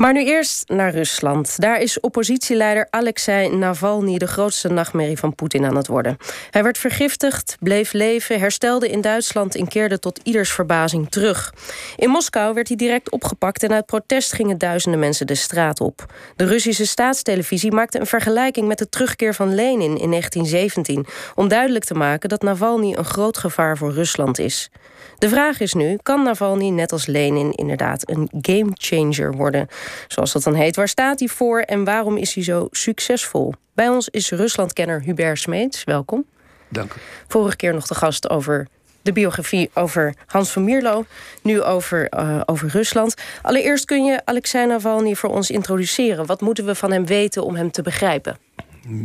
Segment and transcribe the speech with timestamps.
[0.00, 1.60] Maar nu eerst naar Rusland.
[1.60, 6.16] Daar is oppositieleider Alexei Navalny de grootste nachtmerrie van Poetin aan het worden.
[6.50, 11.54] Hij werd vergiftigd, bleef leven, herstelde in Duitsland en keerde tot ieders verbazing terug.
[11.96, 16.12] In Moskou werd hij direct opgepakt en uit protest gingen duizenden mensen de straat op.
[16.36, 21.84] De Russische staatstelevisie maakte een vergelijking met de terugkeer van Lenin in 1917 om duidelijk
[21.84, 24.70] te maken dat Navalny een groot gevaar voor Rusland is.
[25.18, 29.68] De vraag is nu: kan Navalny net als Lenin inderdaad een gamechanger worden?
[30.08, 30.76] Zoals dat dan heet.
[30.76, 33.54] Waar staat hij voor en waarom is hij zo succesvol?
[33.74, 35.84] Bij ons is Ruslandkenner Hubert Smeets.
[35.84, 36.24] Welkom.
[36.68, 36.96] Dank u.
[37.28, 38.66] Vorige keer nog de gast over
[39.02, 41.04] de biografie over Hans van Mierlo.
[41.42, 43.14] Nu over, uh, over Rusland.
[43.42, 46.26] Allereerst kun je Alexei Navalny voor ons introduceren.
[46.26, 48.38] Wat moeten we van hem weten om hem te begrijpen?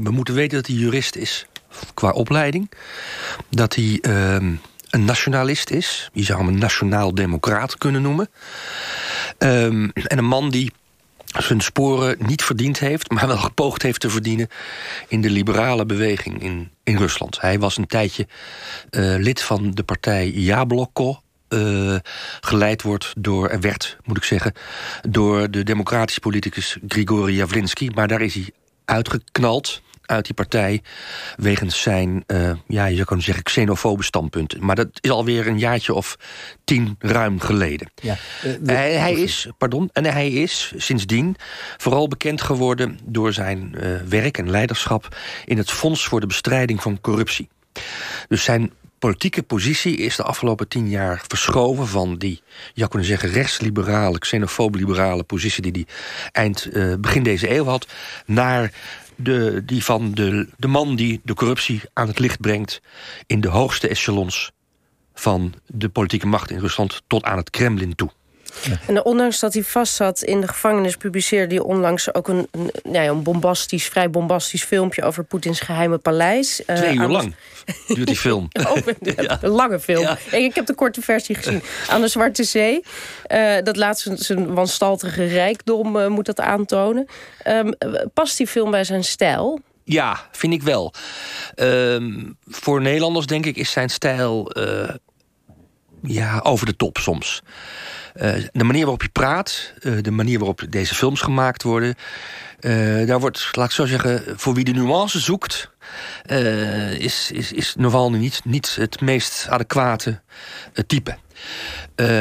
[0.03, 1.45] We moeten weten dat hij jurist is
[1.93, 2.71] qua opleiding.
[3.49, 3.99] Dat hij.
[4.01, 4.37] Uh
[4.95, 6.09] een nationalist is.
[6.13, 8.29] Je zou hem een nationaal-democraat kunnen noemen.
[9.37, 10.71] Um, en een man die
[11.37, 13.11] zijn sporen niet verdiend heeft...
[13.11, 14.47] maar wel gepoogd heeft te verdienen...
[15.07, 17.41] in de liberale beweging in, in Rusland.
[17.41, 18.27] Hij was een tijdje
[18.91, 21.19] uh, lid van de partij Jabloko...
[21.49, 21.95] Uh,
[22.41, 24.53] geleid wordt door, er werd, moet ik zeggen...
[25.09, 27.89] door de democratische politicus Grigori Javlinsky.
[27.93, 28.49] Maar daar is hij
[28.85, 30.81] uitgeknald uit die partij...
[31.35, 34.65] wegens zijn, uh, ja, je zou kunnen zeggen, xenofobe standpunten.
[34.65, 36.17] Maar dat is alweer een jaartje of
[36.63, 37.91] tien ruim geleden.
[37.95, 41.35] Ja, uh, hij, hij is, pardon, en hij is sindsdien
[41.77, 42.99] vooral bekend geworden...
[43.03, 47.49] door zijn uh, werk en leiderschap in het Fonds voor de Bestrijding van Corruptie.
[48.27, 52.41] Dus zijn politieke positie is de afgelopen tien jaar verschoven van die,
[52.73, 55.95] je kunnen zeggen, rechtsliberale, xenofoob-liberale positie die hij
[56.31, 57.87] eind, uh, begin deze eeuw had,
[58.25, 58.71] naar
[59.15, 62.81] de, die van de, de man die de corruptie aan het licht brengt...
[63.25, 64.51] in de hoogste echelons
[65.13, 67.01] van de politieke macht in Rusland...
[67.07, 68.11] tot aan het Kremlin toe.
[68.87, 70.97] En ondanks dat hij vastzat in de gevangenis...
[70.97, 75.03] publiceerde hij onlangs ook een, een, ja, een bombastisch, vrij bombastisch filmpje...
[75.03, 76.61] over Poetins geheime paleis.
[76.67, 77.35] Uh, Twee uur lang
[77.87, 78.47] duurt die film.
[78.69, 78.77] oh,
[79.15, 79.37] ja.
[79.41, 80.01] Een lange film.
[80.01, 80.17] Ja.
[80.31, 81.61] Ik heb de korte versie gezien.
[81.89, 82.83] Aan de Zwarte Zee.
[83.31, 87.07] Uh, dat laat zijn, zijn wanstaltige rijkdom uh, moet dat aantonen.
[87.47, 87.73] Um,
[88.13, 89.59] past die film bij zijn stijl?
[89.83, 90.93] Ja, vind ik wel.
[91.55, 94.51] Um, voor Nederlanders denk ik is zijn stijl...
[96.01, 97.41] ja, over de top soms.
[98.21, 101.95] Uh, de manier waarop je praat, uh, de manier waarop deze films gemaakt worden...
[102.59, 105.71] Uh, daar wordt, laat ik zo zeggen, voor wie de nuance zoekt...
[106.97, 110.21] is, is, is Navalny niet, niet het meest adequate
[110.87, 111.17] type.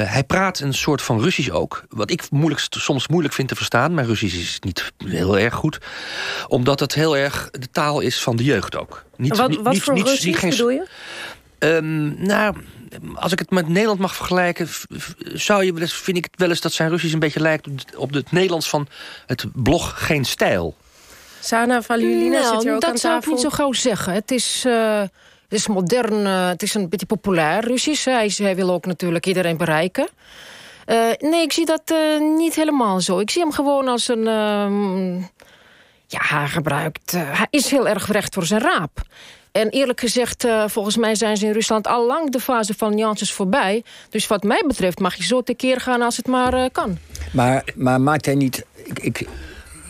[0.05, 1.85] hij praat een soort van Russisch ook.
[1.89, 3.95] Wat ik moeilijk, soms moeilijk vind te verstaan.
[3.95, 5.79] Mijn Russisch is niet heel erg goed.
[6.49, 9.05] Omdat het heel erg de taal is van de jeugd ook.
[9.17, 10.87] Niet, wat, wat niet, voor niet, Russisch geen, bedoel je?
[11.59, 12.57] Um, nou,
[13.15, 14.69] als ik het met Nederland mag vergelijken...
[15.19, 17.97] zou je wel eens, vind ik het wel eens dat zijn Russisch een beetje lijkt...
[17.97, 18.89] op het Nederlands van
[19.27, 20.77] het blog Geen Stijl.
[21.41, 24.13] Sana Valjulina nou, zit hier ook dat zou ik niet zo gauw zeggen.
[24.13, 24.65] Het is...
[24.67, 25.03] Uh...
[25.49, 28.05] Het is modern, uh, het is een beetje populair Russisch.
[28.05, 30.09] Hij, hij wil ook natuurlijk iedereen bereiken.
[30.87, 33.19] Uh, nee, ik zie dat uh, niet helemaal zo.
[33.19, 34.27] Ik zie hem gewoon als een...
[34.27, 35.23] Uh,
[36.07, 37.13] ja, hij gebruikt...
[37.13, 39.03] hij is heel erg recht voor zijn raap.
[39.61, 42.95] En eerlijk gezegd, uh, volgens mij zijn ze in Rusland al lang de fase van
[42.95, 43.85] nuances voorbij.
[44.11, 46.99] Dus wat mij betreft mag je zo tekeer gaan als het maar uh, kan.
[47.33, 48.65] Maar, maar maakt hij niet...
[48.85, 49.29] Ik, ik,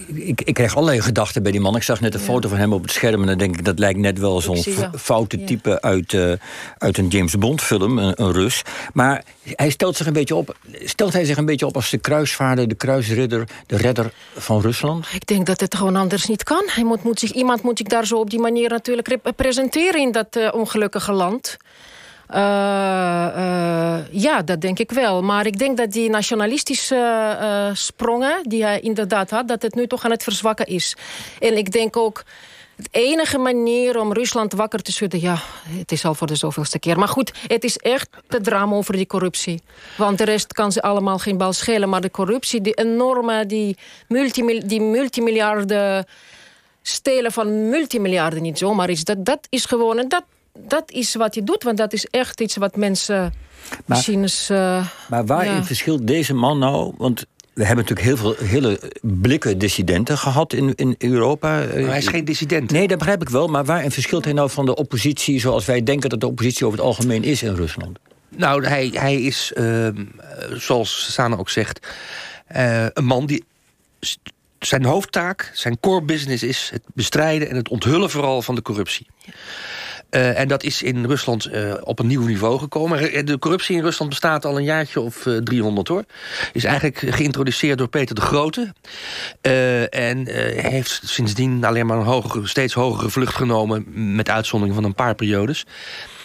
[0.06, 1.76] ik, ik krijg allerlei gedachten bij die man.
[1.76, 2.26] Ik zag net een ja.
[2.26, 3.20] foto van hem op het scherm...
[3.20, 4.65] en dan denk ik, dat lijkt net wel zo'n
[4.98, 5.47] foute ja.
[5.47, 6.32] type uit, uh,
[6.78, 8.62] uit een James Bond film, een, een, Rus.
[8.92, 10.56] Maar hij stelt zich een beetje op...
[10.72, 13.48] stelt hij zich een beetje op als de kruisvaarder, de kruisridder...
[13.66, 15.06] de redder van Rusland?
[15.12, 16.62] Ik denk dat het gewoon anders niet kan.
[16.66, 20.00] Hij moet, moet zich, iemand moet zich daar zo op die manier natuurlijk presenteren...
[20.00, 21.56] in dat uh, ongelukkige land...
[22.30, 25.22] Uh, uh, ja, dat denk ik wel.
[25.22, 26.96] Maar ik denk dat die nationalistische
[27.40, 29.48] uh, sprongen die hij inderdaad had...
[29.48, 30.96] dat het nu toch aan het verzwakken is.
[31.40, 32.22] En ik denk ook...
[32.76, 35.20] De enige manier om Rusland wakker te schudden...
[35.20, 36.98] ja, het is al voor de zoveelste keer.
[36.98, 39.62] Maar goed, het is echt te drama over die corruptie.
[39.96, 41.88] Want de rest kan ze allemaal geen bal schelen.
[41.88, 43.76] Maar de corruptie, die enorme, die,
[44.09, 46.06] multimil die multimiljarden...
[46.82, 49.04] stelen van multimiljarden niet zomaar is.
[49.04, 49.98] Dat, dat is gewoon...
[49.98, 50.24] En dat,
[50.59, 53.33] dat is wat je doet, want dat is echt iets wat mensen maar,
[53.86, 54.51] misschien eens...
[54.51, 55.65] Uh, maar waarin ja.
[55.65, 56.95] verschilt deze man nou...
[56.97, 61.48] want we hebben natuurlijk heel veel hele blikken dissidenten gehad in, in Europa.
[61.48, 62.71] Maar hij is geen dissident.
[62.71, 63.47] Nee, dat begrijp ik wel.
[63.47, 65.41] Maar waarin verschilt hij nou van de oppositie...
[65.41, 67.98] zoals wij denken dat de oppositie over het algemeen is in Rusland?
[68.28, 69.89] Nou, hij, hij is, uh,
[70.53, 71.86] zoals Sana ook zegt...
[72.56, 73.45] Uh, een man die...
[74.59, 77.51] Zijn hoofdtaak, zijn core business is het bestrijden...
[77.51, 79.06] en het onthullen vooral van de corruptie.
[79.18, 79.33] Ja.
[80.15, 83.27] Uh, en dat is in Rusland uh, op een nieuw niveau gekomen.
[83.27, 86.05] De corruptie in Rusland bestaat al een jaartje of uh, 300 hoor.
[86.53, 88.72] Is eigenlijk geïntroduceerd door Peter de Grote.
[89.91, 90.28] en
[90.69, 93.84] heeft sindsdien alleen maar een steeds hogere vlucht genomen...
[94.16, 95.66] met uitzondering van een paar periodes.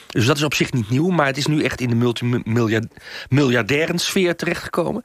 [0.08, 3.98] Dus dat is op zich niet nieuw, maar het is nu echt in de multimiljardaire
[3.98, 5.04] sfeer terechtgekomen.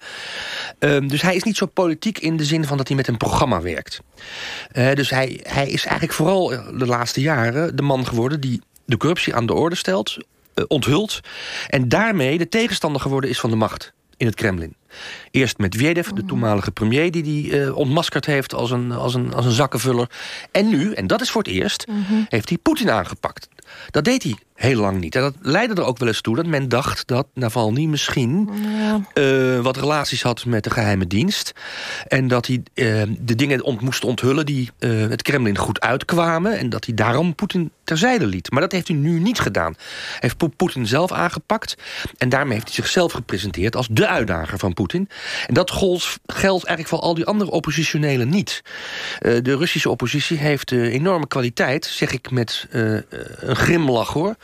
[0.79, 3.17] Um, dus hij is niet zo politiek in de zin van dat hij met een
[3.17, 4.01] programma werkt.
[4.73, 6.49] Dus hij, hij is eigenlijk vooral
[6.79, 10.17] de laatste jaren de man geworden die de corruptie aan de orde stelt,
[10.55, 11.21] uh, onthult...
[11.69, 14.77] en daarmee de tegenstander geworden is van de macht in het Kremlin.
[15.31, 17.11] Eerst met Medvedev, de toenmalige premier...
[17.11, 20.11] die die uh, ontmaskerd heeft als een, als, een, als een zakkenvuller.
[20.51, 22.27] En nu, en dat is voor het eerst, mm -hmm.
[22.29, 23.49] heeft hij Poetin aangepakt.
[23.91, 25.15] Dat deed hij heel lang niet.
[25.15, 29.01] En dat leidde er ook wel eens toe dat men dacht dat Navalny misschien ja.
[29.15, 31.53] uh, wat relaties had met de geheime dienst.
[32.09, 36.59] En dat hij uh, de dingen ont moest onthullen die uh, het Kremlin goed uitkwamen.
[36.59, 38.51] En dat hij daarom Poetin terzijde liet.
[38.51, 39.75] Maar dat heeft hij nu niet gedaan.
[40.11, 41.75] Hij heeft Poetin zelf aangepakt.
[42.19, 44.84] En daarmee heeft hij zichzelf gepresenteerd als de uitdager van Poetin.
[44.93, 45.71] En dat
[46.27, 48.63] geldt eigenlijk voor al die andere oppositionelen niet.
[49.19, 54.37] de Russische oppositie heeft enorme kwaliteit, zeg ik met een grimlach hoor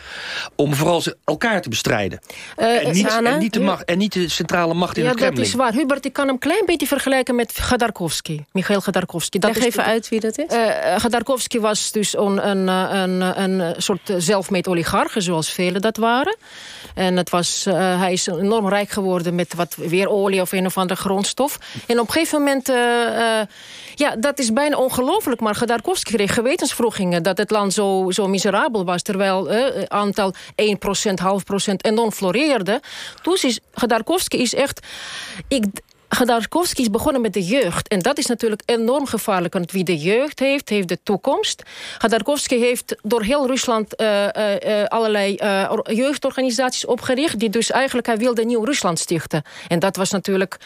[0.56, 2.20] om vooral elkaar te bestrijden.
[2.58, 5.18] Uh, en, niet, en, niet de macht, en niet de centrale macht in ja, het
[5.18, 5.44] Kremlin.
[5.44, 5.72] Ja, dat is waar.
[5.72, 8.44] Hubert, ik kan hem een klein beetje vergelijken met Gadarkovsky.
[8.52, 9.38] Michail Gadarkovsky.
[9.38, 10.54] Dat Leg even uit wie dat is.
[10.54, 16.36] Uh, Gadarkovsky was dus een, een, een, een soort zelfmeet oligarch, zoals velen dat waren.
[16.94, 20.66] En het was, uh, hij is enorm rijk geworden met wat weer olie of een
[20.66, 21.58] of andere grondstof.
[21.86, 23.40] En op een gegeven moment, uh, uh,
[23.94, 25.40] ja, dat is bijna ongelooflijk.
[25.40, 29.02] Maar Gadarkovsky kreeg gewetensvroegingen dat het land zo, zo miserabel was.
[29.02, 32.80] Terwijl het aantal 1%, half procent enorm floreerde.
[33.22, 34.86] Dus is, Gadarkovsky is echt...
[35.48, 35.64] Ik,
[36.14, 37.88] Gadarkovsky is begonnen met de jeugd.
[37.88, 39.54] En dat is natuurlijk enorm gevaarlijk.
[39.54, 41.62] Want wie de jeugd heeft, heeft de toekomst.
[41.98, 47.38] Gadarkovsky heeft door heel Rusland uh, uh, allerlei uh, jeugdorganisaties opgericht.
[47.38, 49.42] Die dus eigenlijk, hij wilde nieuw Rusland stichten.
[49.68, 50.58] En dat was natuurlijk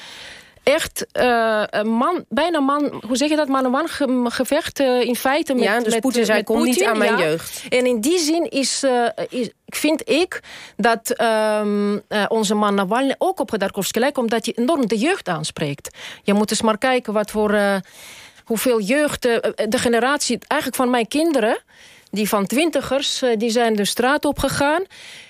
[0.64, 3.88] echt uh, man, bijna man, hoe zeg je dat, man-man
[4.30, 7.24] gevecht uh, in feite met Ja, dus Poetin zei, kom niet aan mijn ja.
[7.24, 7.64] jeugd.
[7.68, 10.40] En in die zin is, uh, is vind ik
[10.76, 11.20] dat
[11.60, 14.18] um, onze man Navalny ook op Gedarkovsky lijkt...
[14.18, 15.96] omdat hij enorm de jeugd aanspreekt.
[16.22, 17.58] Je moet eens maar kijken wat voor...
[18.44, 21.58] hoeveel jeugd, de generatie eigenlijk van mijn kinderen...
[22.10, 24.82] die van twintigers, die zijn de straat op gegaan...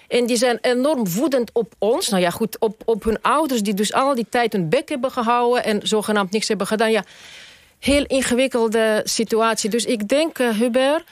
[0.08, 2.08] En die zijn enorm woedend op ons.
[2.08, 5.10] Nou ja, goed, op, op hun ouders die dus al die tijd hun bek hebben
[5.10, 5.64] gehouden...
[5.64, 6.90] en zogenaamd niks hebben gedaan.
[6.90, 7.04] Ja,
[7.78, 9.70] heel ingewikkelde situatie.
[9.70, 11.04] Dus ik denk, uh, Hubert,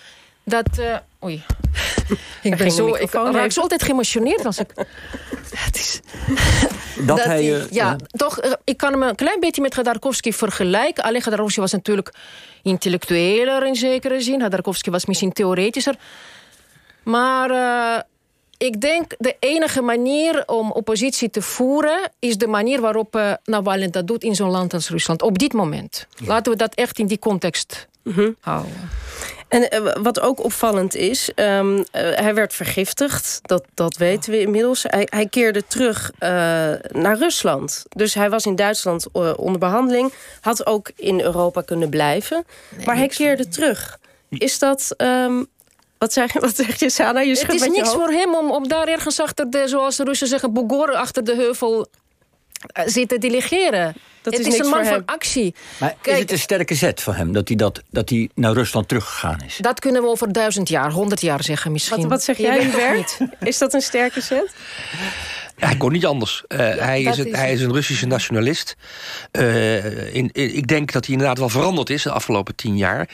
[0.42, 0.68] dat...
[0.78, 1.44] Uh, oei.
[2.42, 4.72] ik ben zo, ik raak zo altijd geëmotioneerd als ik...
[5.54, 6.00] Het is...
[6.96, 7.44] Dat, dat hij...
[7.44, 11.04] Uh, ja, toch, ik kan hem een klein beetje met Gadarkovsky vergelijken.
[11.04, 12.14] Alleen Gadarkovsky was natuurlijk
[12.62, 14.40] intellectueler in zekere zin.
[14.40, 15.94] Gadarkovsky was misschien theoretischer.
[17.02, 17.50] Maar
[18.62, 22.10] ik denk de enige manier om oppositie te voeren...
[22.18, 25.22] is de manier waarop uh, Navalny dat doet in zo'n land als Rusland.
[25.22, 26.06] Op dit moment.
[26.24, 28.36] Laten we dat echt in die context mm -hmm.
[28.40, 28.90] houden.
[29.48, 33.40] En uh, wat ook opvallend is, um, uh, hij werd vergiftigd.
[33.42, 34.82] Dat, dat weten we inmiddels.
[34.82, 36.28] Hij, hij keerde terug uh,
[36.90, 37.84] naar Rusland.
[37.88, 40.12] Dus hij was in Duitsland onder behandeling.
[40.40, 42.44] Had ook in Europa kunnen blijven.
[42.76, 43.98] Nee, maar hij keerde terug.
[44.28, 45.46] Is dat um,
[46.02, 47.20] wat zeg, wat zeg je, Sana?
[47.20, 50.26] Je het is niks voor hem om, om daar ergens achter de, zoals de Russen
[50.26, 51.86] zeggen, Bogor achter de heuvel
[52.78, 53.94] uh, zitten delegeren.
[54.22, 55.54] Dat het is, is een man van actie.
[55.80, 58.52] Maar Kijk, is het een sterke zet voor hem dat hij, dat, dat hij naar
[58.52, 59.56] Rusland teruggegaan is?
[59.60, 62.00] Dat kunnen we over duizend jaar, honderd jaar zeggen misschien.
[62.00, 63.18] Wat, wat zeg jij, Hubert?
[63.40, 64.54] Is dat een sterke zet?
[65.66, 66.44] hij kon niet anders.
[66.48, 67.36] Uh, hij, is een, is...
[67.36, 68.76] hij is een Russische nationalist.
[69.32, 73.08] Uh, in, in, ik denk dat hij inderdaad wel veranderd is de afgelopen tien jaar.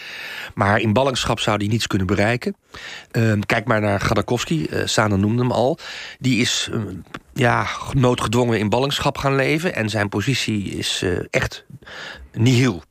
[0.55, 2.57] Maar in ballingschap zou hij niets kunnen bereiken.
[3.13, 5.79] Uh, kijk maar naar Gaddakovsky, uh, Sana noemde hem al.
[6.19, 6.71] Die is
[7.35, 9.75] ja, noodgedwongen in ballingschap gaan leven.
[9.75, 11.65] En zijn positie is echt
[12.33, 12.83] nihil.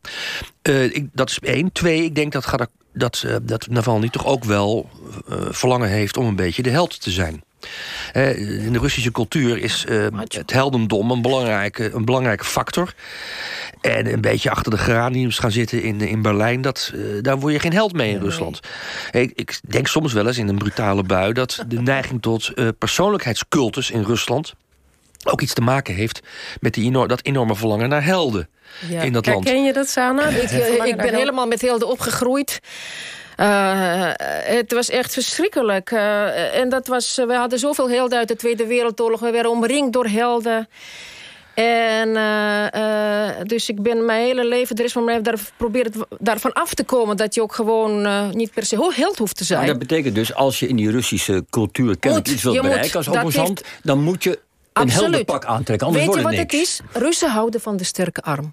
[0.61, 1.71] Ik, dat is één.
[1.71, 4.89] Twee, ik denk dat Gaddakovsky dat, dat Navalny toch ook wel
[5.29, 7.43] uh, verlangen heeft om een beetje de held te zijn.
[8.13, 12.93] In de Russische cultuur is uh, het heldendom een belangrijke, een belangrijke factor.
[13.81, 16.61] En een beetje achter de geraniums gaan zitten in, in Berlijn...
[16.61, 18.59] Dat, daar word je geen held mee in Rusland.
[19.11, 21.33] Ik, ik, denk soms wel eens in een brutale bui...
[21.33, 24.53] dat de neiging tot persoonlijkheidscultus in Rusland
[25.23, 26.21] ook iets te maken heeft
[26.59, 28.49] met die enorm, dat enorme verlangen naar helden
[28.89, 29.01] ja.
[29.01, 29.43] in dat land.
[29.43, 30.27] Herken je dat, Sana?
[30.27, 30.51] ik,
[30.85, 32.59] ik ben helemaal met helden opgegroeid.
[33.37, 34.09] Uh,
[34.43, 35.91] het was echt verschrikkelijk.
[35.91, 39.19] Uh, en dat was, we hadden zoveel helden uit de Tweede Wereldoorlog.
[39.19, 40.69] We werden omringd door helden.
[41.53, 42.13] En
[43.47, 46.73] dus ik ben mijn hele leven, de rest van mijn leven, daar probeer daarvan af
[46.73, 48.01] te komen dat je ook gewoon
[48.35, 49.59] niet per se held hoeft te zijn.
[49.59, 53.07] Maar dat betekent dus, als je in die Russische cultuur kennelijk iets wilt bereiken als
[53.07, 54.39] opposant, dan moet je
[54.73, 55.87] een helder pak aantrekken.
[55.87, 56.79] Anders Weet je wat het is?
[56.91, 58.51] Russen houden van de sterke arm.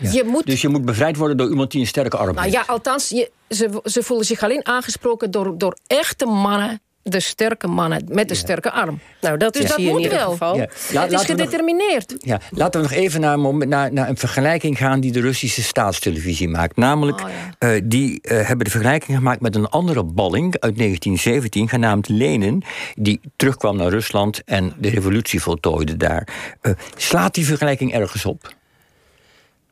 [0.00, 0.46] Je moet...
[0.46, 2.54] Dus je moet bevrijd worden door iemand die een sterke arm nou, heeft.
[2.54, 7.66] Ja, althans, je, ze, ze voelen zich alleen aangesproken door, door echte mannen de sterke
[7.66, 9.00] mannen met de sterke arm.
[9.20, 10.30] Nou, dat dus is dat moet in ieder wel.
[10.30, 10.56] geval.
[10.56, 11.00] Ja.
[11.00, 12.10] het is gedetermineerd.
[12.10, 15.62] Nog, ja, laten we nog even naar, naar, naar, een vergelijking gaan die de Russische
[15.62, 16.76] staatstelevisie maakt.
[16.76, 17.28] Namelijk, oh,
[17.60, 22.62] uh, die uh, hebben de vergelijking gemaakt met een andere balling uit 1917, genaamd Lenin,
[22.94, 26.28] die terugkwam naar Rusland en de revolutie voltooide daar.
[26.62, 28.54] Uh, slaat die vergelijking ergens op?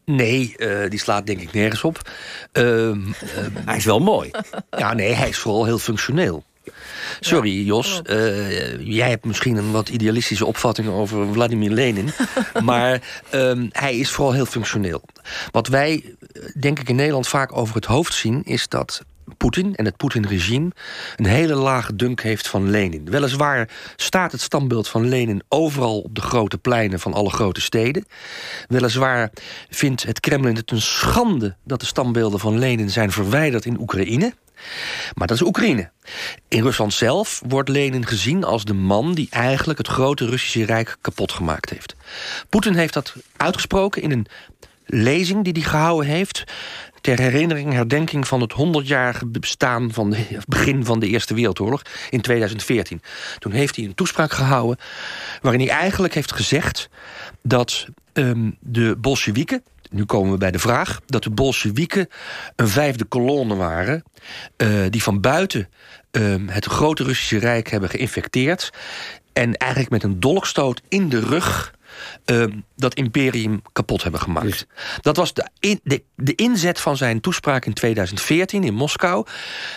[0.04, 2.10] Nee, uh, die slaat denk ik nergens op.
[2.52, 2.96] Uh,
[3.64, 4.30] hij is wel mooi.
[4.78, 6.44] Ja, nee, hij is vooral heel functioneel.
[7.20, 8.00] Sorry, Jos.
[8.04, 12.10] Uh, jij hebt misschien een wat idealistische opvatting over Vladimir Lenin.
[12.64, 15.02] maar um, hij is vooral heel functioneel.
[15.50, 16.14] Wat wij,
[16.60, 18.42] denk ik, in Nederland vaak over het hoofd zien...
[18.44, 19.02] is dat
[19.36, 20.70] Poetin en het Poetin-regime
[21.16, 23.10] een hele lage dunk heeft van Lenin.
[23.10, 28.06] Weliswaar staat het standbeeld van Lenin overal op de grote pleinen van alle grote steden.
[28.68, 29.30] Weliswaar
[29.70, 34.34] vindt het Kremlin het een schande dat de standbeelden van Lenin zijn verwijderd in Oekraïne.
[35.14, 35.90] Maar dat is Oekraïne.
[36.48, 39.14] In Rusland zelf wordt Lenin gezien als de man...
[39.14, 41.96] die eigenlijk het grote Russische Rijk kapot gemaakt heeft.
[42.48, 44.26] Poetin heeft dat uitgesproken in een
[44.86, 46.44] lezing die hij gehouden heeft
[47.04, 52.20] ter herinnering, herdenking van het 100-jarige bestaan van het begin van de Eerste Wereldoorlog in
[52.20, 53.00] 2014.
[53.38, 54.78] Toen heeft hij een toespraak gehouden
[55.40, 56.88] waarin hij eigenlijk heeft gezegd
[57.42, 61.00] dat um, de Bolsjewieken, nu komen we bij de vraag...
[61.06, 62.08] dat de Bolsjewieken
[62.56, 64.02] een vijfde kolonne waren...
[64.56, 65.68] Uh, die van buiten
[66.12, 68.70] uh, het grote Russische Rijk hebben geïnfecteerd...
[69.32, 71.74] en eigenlijk met een dolkstoot in de rug...
[72.26, 72.44] Uh,
[72.76, 74.66] dat imperium kapot hebben gemaakt.
[75.00, 79.26] Dat was de, in, de, de, inzet van zijn toespraak in 2014 in Moskou.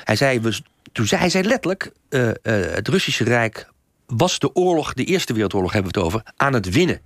[0.03, 0.59] Hij zei, we,
[0.91, 1.91] toen zei, hij zei letterlijk...
[2.09, 3.67] Uh, uh, het Russische Rijk
[4.05, 6.21] was de oorlog, de Eerste Wereldoorlog hebben we het over...
[6.35, 7.01] aan het winnen.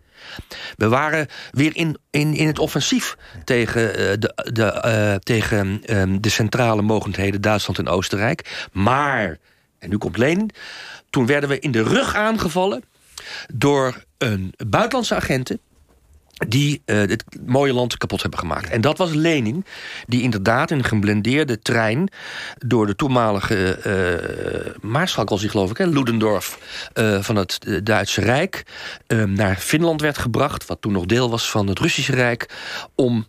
[0.78, 6.18] We waren weer in, in, in het offensief tegen, uh, de, de, uh, tegen uh,
[6.20, 8.68] de centrale mogendheden Duitsland en Oostenrijk.
[8.72, 9.38] Maar,
[9.80, 10.52] en nu komt Lenin,
[11.10, 12.84] toen werden we in de rug aangevallen
[13.54, 15.60] door een buitenlandse agenten
[16.48, 18.70] die uh, het mooie land kapot hebben gemaakt.
[18.70, 19.66] En dat was Lenin,
[20.08, 22.10] die inderdaad in een geblendeerde trein...
[22.58, 26.60] door de toenmalige uh, maarschalk, als hij geloof ik, hè, Ludendorff...
[26.94, 28.64] Uh, van het Duitse Rijk
[29.26, 30.66] naar Finland werd gebracht...
[30.66, 32.50] wat toen nog deel was van het Russische Rijk...
[32.96, 33.28] om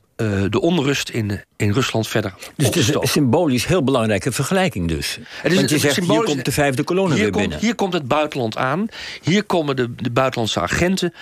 [0.51, 5.19] de onrust in, in Rusland verder Dus het is een symbolisch heel belangrijke vergelijking dus.
[5.43, 7.59] Het is Want je zegt, hier komt de vijfde kolonne weer komt, binnen.
[7.59, 8.87] Hier komt het buitenland aan.
[9.23, 11.15] Hier komen de, de buitenlandse agenten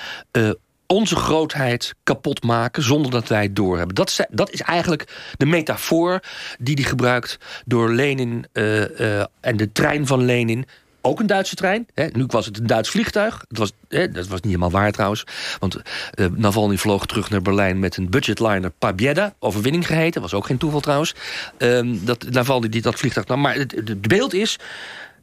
[0.91, 3.95] onze grootheid kapot maken zonder dat wij het doorhebben.
[3.95, 6.21] Dat is, dat is eigenlijk de metafoor
[6.59, 10.67] die hij gebruikt door Lenin uh, uh, en de trein van Lenin.
[11.03, 11.87] Ook een Duitse trein.
[11.95, 12.07] Hè.
[12.13, 13.45] Nu was het een Duits vliegtuig.
[13.49, 15.25] Het was, hè, dat was niet helemaal waar trouwens.
[15.59, 19.35] Want uh, Navalny vloog terug naar Berlijn met een budgetliner Pabjeda.
[19.39, 20.21] Overwinning geheten.
[20.21, 21.15] Was ook geen toeval trouwens.
[21.59, 23.41] Um, dat Navalny die dat vliegtuig nam.
[23.41, 24.59] Maar het beeld is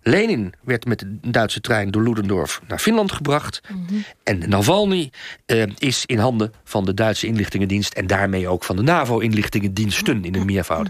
[0.07, 3.61] Lenin werd met de Duitse trein door Ludendorff naar Finland gebracht.
[3.67, 4.03] Mm -hmm.
[4.23, 5.11] En Navalny
[5.45, 7.93] uh, is in handen van de Duitse inlichtingendienst...
[7.93, 10.87] en daarmee ook van de NAVO-inlichtingendiensten in een meervoud.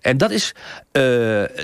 [0.00, 0.54] En dat is,
[0.92, 1.02] uh,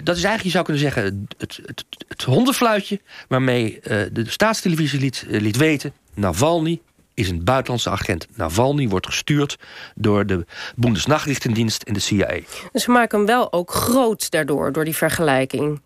[0.03, 3.01] dat is eigenlijk, je zou kunnen zeggen, het, het, het hondenfluitje...
[3.29, 3.81] waarmee uh,
[4.13, 5.93] de staatstelevisie liet, liet weten...
[6.15, 6.81] Navalny
[7.15, 8.27] is een buitenlandse agent.
[8.35, 9.59] Navalny wordt gestuurd
[9.95, 12.39] door de Bundesnachrichtendienst en de CIA.
[12.73, 15.81] Dus ze maken hem wel ook groot daardoor, door die vergelijking.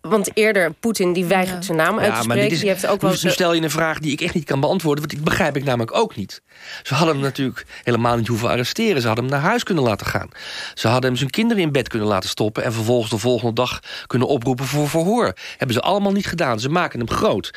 [0.00, 1.62] Want eerder, Poetin die weigert ja.
[1.62, 2.50] zijn naam uit te spreken.
[2.50, 4.60] Is, die heeft ook wel nu stel je een vraag die ik echt niet kan
[4.60, 5.04] beantwoorden...
[5.06, 6.42] want ik begrijp ik namelijk ook niet.
[6.82, 9.00] Ze hadden hem natuurlijk helemaal niet hoeven arresteren.
[9.00, 10.28] Ze hadden hem naar huis kunnen laten gaan.
[10.74, 12.64] Ze hadden hem zijn kinderen in bed kunnen laten stoppen...
[12.64, 15.34] en vervolgens de volgende dag kunnen oproepen voor verhoor.
[15.56, 16.60] Hebben ze allemaal niet gedaan.
[16.60, 17.50] Ze maken hem groot.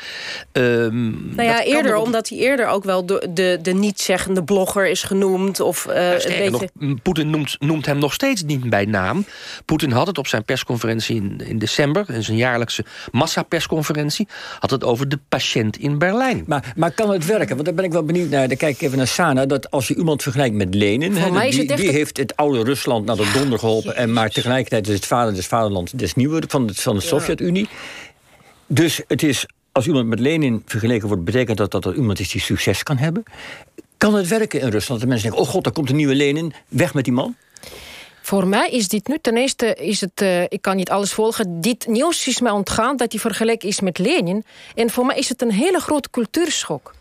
[0.52, 5.02] Um, nou ja, eerder, omdat hij eerder ook wel de, de, de niet-zeggende blogger is
[5.02, 5.60] genoemd.
[5.60, 6.70] Of, uh, ja, beetje...
[6.74, 9.26] nog, Poetin noemt, noemt hem nog steeds niet bij naam.
[9.64, 14.28] Poetin had het op zijn persconferentie in, in december in zijn jaarlijkse massapersconferentie...
[14.58, 16.44] had het over de patiënt in Berlijn.
[16.46, 17.54] Maar, maar kan het werken?
[17.54, 18.48] Want daar ben ik wel benieuwd naar.
[18.48, 19.46] Dan kijk ik even naar Sana.
[19.46, 21.16] Dat als je iemand vergelijkt met Lenin...
[21.16, 23.96] He, die, die heeft het oude Rusland naar de donder geholpen...
[23.96, 26.42] en maar tegelijkertijd is het vader des vaderlands des nieuwe...
[26.48, 27.68] van de, van de Sovjet-Unie.
[28.66, 31.24] Dus het is, als iemand met Lenin vergeleken wordt...
[31.24, 33.22] betekent dat dat er iemand is die succes kan hebben?
[33.96, 35.00] Kan het werken in Rusland?
[35.00, 36.52] Dat mensen denken, oh god, daar komt een nieuwe Lenin.
[36.68, 37.36] Weg met die man?
[38.24, 41.60] Voor mij is dit nu, ten eerste is het, uh, ik kan niet alles volgen.
[41.60, 44.44] Dit nieuws is mij ontgaan dat hij vergeleken is met Lenin.
[44.74, 46.94] En voor mij is het een hele grote cultuurschok.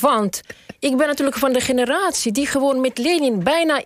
[0.00, 0.40] Want
[0.78, 3.82] ik ben natuurlijk van de generatie die gewoon met Lenin bijna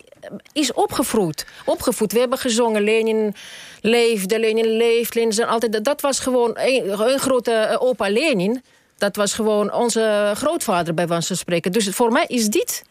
[0.52, 1.46] is opgevoed.
[1.64, 2.12] opgevoed.
[2.12, 3.34] We hebben gezongen Lenin
[3.80, 5.84] leefde, Lenin leeft, Lenin zijn altijd...
[5.84, 8.62] Dat was gewoon een, een grote eh, opa Lenin.
[8.98, 11.72] Dat was gewoon onze grootvader bij wijze van spreken.
[11.72, 12.84] Dus voor mij is dit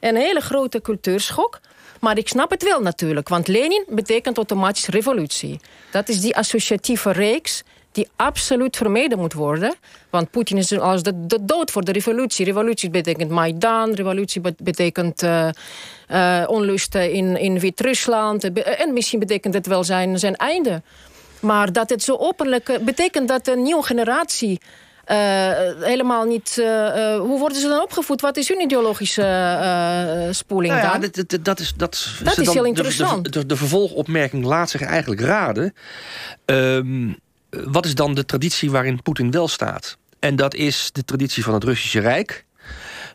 [0.00, 1.60] een hele grote cultuurschok.
[2.00, 5.60] Maar ik snap het wel natuurlijk, want Lenin betekent automatisch revolutie.
[5.90, 7.62] Dat is die associatieve reeks
[7.96, 9.74] die absoluut vermeden moet worden.
[10.10, 12.44] Want Poetin is als de, de dood voor de revolutie.
[12.44, 18.52] Revolutie betekent Maidan, revolutie betekent uh, onlusten in, in Wit-Rusland.
[18.62, 20.82] En misschien betekent het wel zijn, zijn einde.
[21.40, 24.60] Maar dat het zo openlijk betekent dat een nieuwe generatie
[25.80, 26.56] helemaal niet...
[26.60, 26.66] Uh,
[27.16, 28.20] hoe worden ze dan opgevoed?
[28.20, 31.10] Wat is hun ideologische spoeling nou ja, dan?
[31.26, 33.24] Dat, dat, is, dat, dat is heel interessant.
[33.24, 35.74] De, de, de, vervolgopmerking laat zich eigenlijk raden.
[36.44, 37.18] Um,
[37.50, 39.96] wat is dan de traditie waarin Poetin wel staat?
[40.18, 42.44] En dat is de traditie van het Russische Rijk.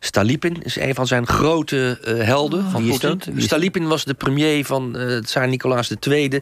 [0.03, 2.59] Stalipin is een van zijn grote uh, helden.
[2.59, 3.21] Oh, van Poetin.
[3.37, 6.29] Stalipin was de premier van uh, Tsar Nicolaas II...
[6.29, 6.41] die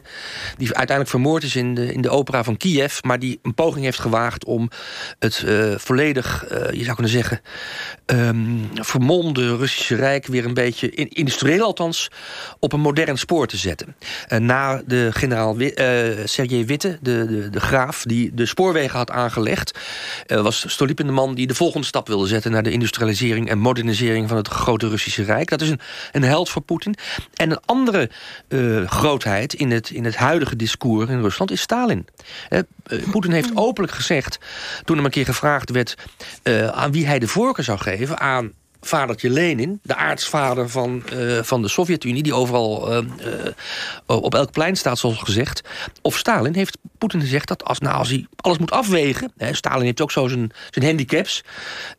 [0.58, 3.02] uiteindelijk vermoord is in de, in de opera van Kiev...
[3.02, 4.70] maar die een poging heeft gewaagd om
[5.18, 7.40] het uh, volledig, je zou kunnen zeggen...
[8.06, 12.10] Um, vermomde Russische Rijk weer een beetje, in, industrieel althans...
[12.58, 13.96] op een modern spoor te zetten.
[14.38, 15.56] na de generaal
[16.24, 18.02] Sergej Witte, de, de, de, graaf...
[18.02, 19.78] die de spoorwegen had aangelegd...
[20.26, 22.50] was Stolypin de man die de volgende stap wilde zetten...
[22.50, 25.48] naar de industrialisering en modernisering van het grote Russische Rijk.
[25.48, 25.80] Dat is een,
[26.12, 26.94] een held voor Poetin.
[27.34, 28.10] En een andere
[28.48, 32.06] uh, grootheid in het, in het huidige discours in Rusland is Stalin.
[32.50, 32.60] Uh,
[33.10, 34.38] Poetin heeft openlijk gezegd,
[34.84, 35.94] toen hem een keer gevraagd werd...
[36.44, 41.42] Uh, aan wie hij de voorkeur zou geven, aan vadertje Lenin, de aartsvader van, uh,
[41.42, 42.22] van de Sovjet-Unie...
[42.22, 43.52] die overal uh, uh,
[44.06, 45.62] op elk plein staat, zoals gezegd.
[46.02, 49.32] Of Stalin heeft Poetin gezegd dat als, nou, als hij alles moet afwegen...
[49.36, 51.44] Hè, Stalin heeft ook zo zijn, zijn handicaps...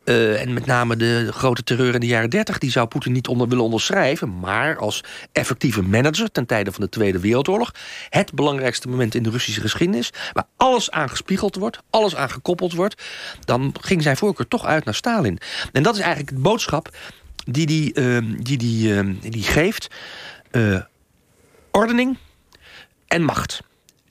[0.04, 2.58] en met name de, de, grote terreur in de jaren 30...
[2.58, 4.38] die zou Poetin niet onder willen onderschrijven...
[4.38, 7.74] maar als effectieve manager ten tijde van de Tweede Wereldoorlog...
[8.08, 10.10] het belangrijkste moment in de Russische geschiedenis...
[10.32, 13.02] waar alles aan gespiegeld wordt, alles aan gekoppeld wordt...
[13.44, 15.38] dan ging zijn voorkeur toch uit naar Stalin.
[15.72, 16.71] En dat is eigenlijk het boodschap
[17.44, 19.88] die die, uh, die, die, uh, die geeft.
[20.52, 20.80] Uh,
[21.70, 22.16] ordening
[23.06, 23.62] en macht.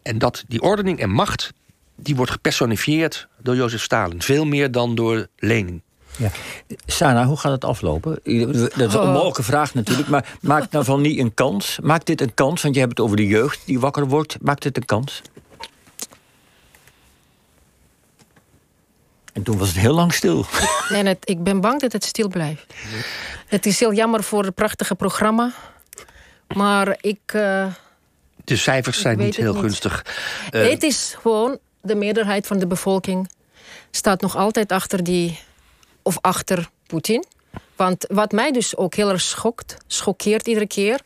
[0.01, 1.53] En dat die ordening en macht...
[1.95, 4.21] die wordt gepersonifieerd door Jozef Stalin.
[4.21, 5.81] Veel meer dan door Lenin.
[6.17, 6.31] Ja.
[6.85, 8.19] Sana, hoe gaat het aflopen?
[8.23, 9.01] Dat is een oh.
[9.01, 10.07] onmogelijke vraag natuurlijk.
[10.07, 11.79] Maar maakt nou van niet een kans?
[11.83, 12.61] Maakt dit een kans?
[12.61, 14.37] Want je hebt het over de jeugd die wakker wordt.
[14.41, 15.21] Maakt dit een kans?
[19.33, 20.45] En toen was het heel lang stil.
[20.89, 22.73] Nee, het, ik ben bang dat het stil blijft.
[23.47, 25.51] Het is heel jammer voor het prachtige programma.
[26.55, 27.33] Maar ik...
[27.33, 27.65] Uh,
[28.43, 30.05] de cijfers zijn niet heel gunstig.
[30.51, 33.29] Uh, het is gewoon, de meerderheid van de bevolking...
[33.91, 35.39] staat nog altijd achter die...
[36.01, 37.25] of achter Poetin.
[37.75, 39.77] Want wat mij dus ook heel erg schokt...
[39.87, 40.99] schokkeert iedere keer...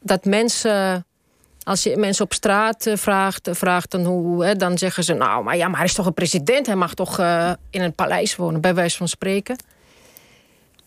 [0.00, 1.06] dat mensen
[1.68, 5.12] als je mensen op straat eh, vraagt, vraagt dan, hoe, hè, dan zeggen ze...
[5.12, 6.66] nou, maar ja, maar hij is toch een president?
[6.66, 9.56] Hij mag toch uh, in een paleis wonen, bij wijze van spreken.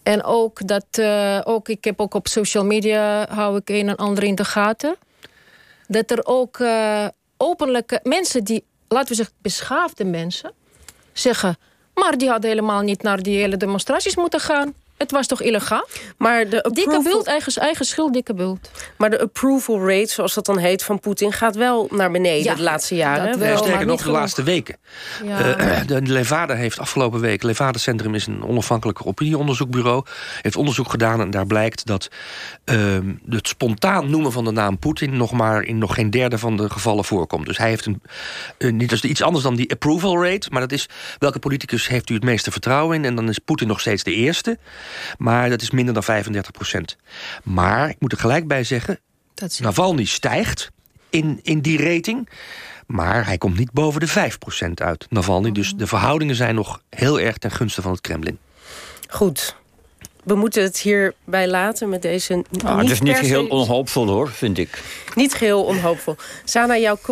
[0.03, 1.01] En ook dat...
[1.43, 3.27] Ook, ik heb ook op social media...
[3.29, 4.95] hou ik een en ander in de gaten.
[5.87, 8.63] Dat er ook uh, openlijke mensen die...
[8.87, 10.51] laten we zeggen, beschaafde mensen...
[11.13, 11.57] zeggen...
[11.93, 14.73] maar die hadden helemaal niet naar die hele demonstraties moeten gaan.
[15.01, 15.87] Het was toch illegaal?
[16.17, 16.91] Maar de approval...
[16.93, 18.71] Dikke bult, eigen, eigen schuld, dikke bult.
[18.97, 21.31] Maar de approval rate, zoals dat dan heet, van Poetin...
[21.31, 23.39] gaat wel naar beneden de laatste jaren.
[23.39, 24.77] Wel, sterker nog, de laatste weken.
[25.25, 25.57] Ja.
[25.59, 27.43] Uh, de Levada heeft afgelopen week...
[27.43, 30.05] Levada Centrum is een onafhankelijk opinieonderzoekbureau...
[30.41, 32.09] heeft onderzoek gedaan en daar blijkt dat...
[32.65, 32.97] Uh,
[33.29, 35.17] het spontaan noemen van de naam Poetin...
[35.17, 37.45] nog maar in nog geen derde van de gevallen voorkomt.
[37.45, 38.01] Dus hij heeft een,
[38.57, 40.47] uh, niet als iets anders dan die approval rate...
[40.51, 43.05] maar dat is welke politicus heeft u het meeste vertrouwen in...
[43.05, 44.57] en dan is Poetin nog steeds de eerste...
[45.17, 46.97] Maar dat is minder dan 35 procent.
[47.43, 48.99] Maar ik moet er gelijk bij zeggen...
[49.33, 50.69] Dat Navalny stijgt
[51.09, 52.29] in, in die rating...
[52.91, 55.51] Maar hij komt niet boven de 5 procent uit, Navalny.
[55.51, 58.37] Dus de verhoudingen zijn nog heel erg ten gunste van het Kremlin.
[59.09, 59.55] Goed,
[60.23, 62.45] we moeten het hierbij laten met deze.
[62.65, 64.83] Ah, het is niet geheel onhoopvol hoor, vind ik.
[65.15, 66.15] Niet geheel onhoopvol.
[66.43, 66.95] Sana, jouw